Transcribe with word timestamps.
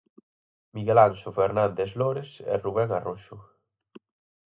Miguel 0.75 0.99
Anxo 1.07 1.29
Fernández 1.39 1.89
Lores 2.01 2.29
e 2.53 2.53
Rubén 2.65 2.89
Arroxo. 2.93 3.37